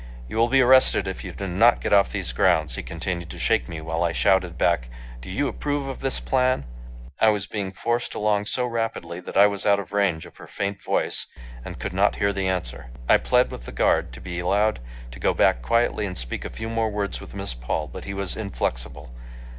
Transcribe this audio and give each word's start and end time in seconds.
"You 0.27 0.37
will 0.37 0.47
be 0.47 0.61
arrested 0.61 1.07
if 1.07 1.23
you 1.23 1.31
do 1.31 1.45
not 1.45 1.79
get 1.79 1.93
off 1.93 2.11
these 2.11 2.33
grounds." 2.33 2.73
He 2.73 2.81
continued 2.81 3.29
to 3.29 3.37
shake 3.37 3.69
me 3.69 3.81
while 3.81 4.01
I 4.03 4.13
shouted 4.13 4.57
back, 4.57 4.89
"Do 5.19 5.29
you 5.29 5.47
approve 5.47 5.87
of 5.87 5.99
this 5.99 6.19
plan?" 6.19 6.65
I 7.19 7.29
was 7.29 7.45
being 7.45 7.71
forced 7.71 8.15
along 8.15 8.47
so 8.47 8.65
rapidly 8.65 9.19
that 9.19 9.37
I 9.37 9.45
was 9.45 9.63
out 9.63 9.79
of 9.79 9.93
range 9.93 10.25
of 10.25 10.37
her 10.37 10.47
faint 10.47 10.81
voice 10.81 11.27
and 11.63 11.77
could 11.77 11.93
not 11.93 12.15
hear 12.15 12.33
the 12.33 12.47
answer. 12.47 12.89
I 13.07 13.19
plead 13.19 13.51
with 13.51 13.65
the 13.65 13.71
guard 13.71 14.11
to 14.13 14.19
be 14.19 14.39
allowed 14.39 14.79
to 15.11 15.19
go 15.19 15.35
back 15.35 15.61
quietly 15.61 16.07
and 16.07 16.17
speak 16.17 16.45
a 16.45 16.49
few 16.49 16.67
more 16.67 16.89
words 16.89 17.21
with 17.21 17.35
Miss 17.35 17.53
Paul, 17.53 17.85
but 17.87 18.05
he 18.05 18.15
was 18.15 18.35
inflexible. 18.35 19.13